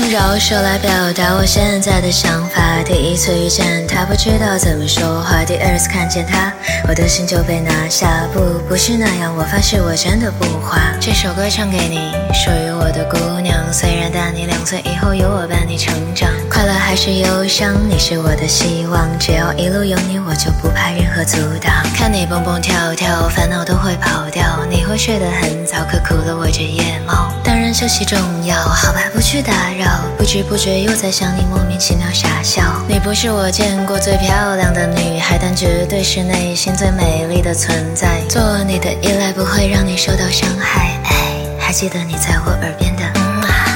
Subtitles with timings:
[0.00, 2.82] 用饶舌来表达我现在的想法。
[2.84, 6.52] 第一次遇见他，不知道怎么说话；第二次看见他，
[6.88, 8.26] 我的心就被拿下。
[8.32, 10.80] 不，不是那样，我发誓我真的不花。
[11.00, 13.54] 这首歌唱给你，属于我的姑娘。
[13.72, 16.28] 虽然大你两岁，以后有我伴你成长。
[16.50, 19.08] 快乐还是忧伤，你是我的希望。
[19.20, 21.72] 只要一路有你，我就不怕任何和阻挡。
[21.96, 24.44] 看你蹦蹦跳跳，烦恼都会跑掉。
[24.68, 27.32] 你会睡得很早，可苦了我这夜猫。
[27.44, 30.00] 当然休息重要，好吧，不去打扰。
[30.18, 32.62] 不知不觉又在想你，莫名其妙傻笑。
[32.88, 38.20] 你不是我见过最漂亮的女孩，但绝对是内心最美丽的存在。
[38.28, 40.98] 做你的依赖不会让你受到伤害。
[41.04, 43.23] 哎，还记得你在我耳边的。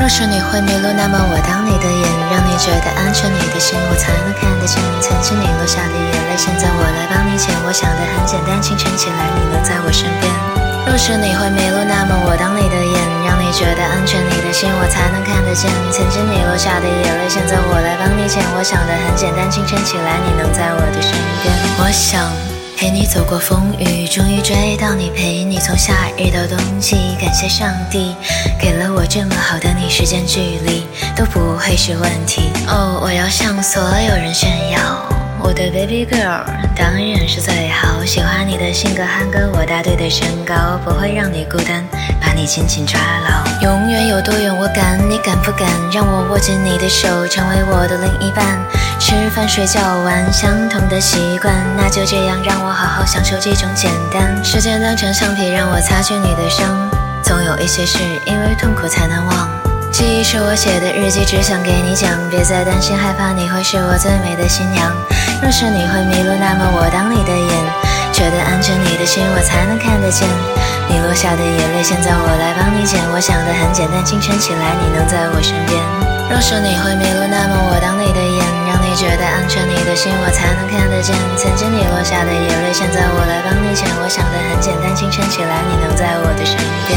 [0.00, 3.28] 若是你会迷路，那么我当你的眼，让你觉得安全。
[3.28, 4.80] 你的心我才能看得见。
[4.96, 7.52] 曾经你落下的眼泪，现在我来帮你捡。
[7.68, 10.32] 我想的很简单，清晨起来你能在我身边。
[10.88, 12.96] 若是你会迷路，那么我当你的眼，
[13.28, 14.24] 让你觉得安全。
[14.24, 15.68] 你的心我才能看得见。
[15.92, 18.40] 曾经你落下的眼泪，现在我来帮你捡。
[18.56, 21.12] 我想的很简单，清晨起来你能在我的身
[21.44, 21.52] 边。
[21.76, 22.24] 我想。
[22.80, 26.96] 陪你走过风雨，终于追到你，陪你从夏日到冬季。
[27.20, 28.16] 感谢上帝
[28.58, 32.50] 给了我这么好的你，时间距离都不会是问题。
[32.68, 34.80] 哦，我要向所有人炫耀。
[35.42, 36.42] 我的 baby girl
[36.74, 41.84] 当然是最好，喜欢你的性格憨跟我大对的身高，不会让你孤单，
[42.18, 43.44] 把你紧紧抓牢。
[43.60, 48.58] 永远有多远我敢，你敢不敢让我握紧你的手，成为我的另一半？
[49.10, 54.38] 吃饭睡觉玩相同的习惯，那就这样让我好好享受这种简单。
[54.44, 56.88] 时间当成橡皮让我擦去你的伤，
[57.20, 59.50] 总有一些事因为痛苦才难忘。
[59.90, 64.94] 记忆是我写的日记，只想给你讲，别再担心害怕，你会是我最美的新娘。
[65.42, 67.50] 若是你会迷路，那么我当你的眼，
[68.14, 70.22] 觉得安全，你的心我才能看得见。
[70.86, 73.02] 你落下的眼泪，现在我来帮你捡。
[73.10, 75.82] 我想的很简单，清晨起来你能在我身边。
[76.30, 77.58] 若是你会迷路，那么
[80.00, 81.12] 心我才能看得见。
[81.36, 83.84] 曾经你落下的眼泪，现在我来帮你捡。
[84.00, 86.56] 我想的很简单，清晨起来你能在我的身
[86.88, 86.96] 边。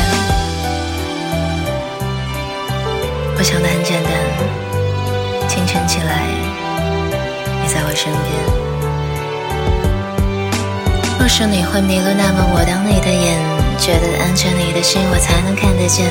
[3.35, 4.07] 我想的很简单，
[5.51, 6.23] 清晨起来，
[7.59, 8.31] 你在我身边。
[11.19, 13.35] 若是你会迷路，那么我当你的眼，
[13.75, 16.07] 觉得安全，你的心我才能看得见。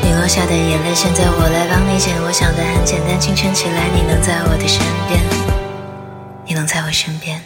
[0.00, 2.16] 你落下的眼泪，现在我来帮你捡。
[2.24, 5.20] 我想的很简单，清晨起来，你能在我的身边，
[6.50, 7.40] 你能在我身边。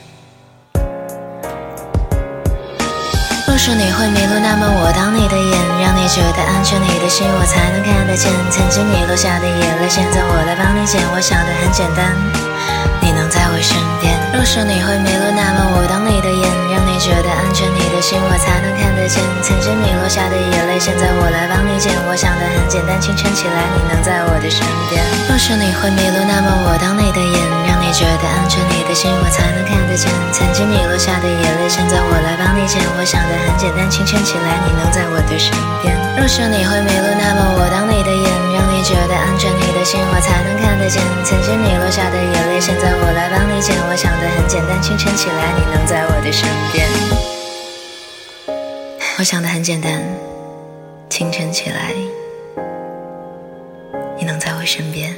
[3.47, 8.33] 若是你会迷路，那么我当你的眼，让你觉得安全，你的心我才能看得见。
[8.49, 11.05] 曾经你落下的眼泪，现在我来帮你捡。
[11.13, 12.17] 我想的很简单，
[13.03, 14.17] 你能在我身边。
[14.33, 16.49] 若是你会迷路，那么我当你的眼，
[18.05, 19.25] 心我才能看得见。
[19.41, 21.89] 曾经你落下的眼泪，现在我来帮你捡。
[22.05, 24.61] 我想的很简单，清晨起来你能在我的身
[24.93, 25.01] 边。
[25.25, 30.13] 若是你会迷路，那么我当你的眼，让你觉得安全，你的心我才能看得见。
[30.37, 32.77] 曾经你落下的眼泪，现在我来帮你捡。
[32.93, 35.49] 我想的很简单，清晨起来你能在我的身
[35.81, 35.97] 边。
[36.21, 41.01] 若是你会迷路，那么我当你的眼，让你觉得安全，你的心我才能看得见。
[41.25, 43.73] 曾经你落下的眼泪，现在我来帮你捡。
[43.89, 46.85] 我想的很简单，清晨起来你能在我的身边。
[49.17, 50.03] 我想的很简单，
[51.09, 51.93] 清晨起来
[54.19, 55.15] 你能在我身边。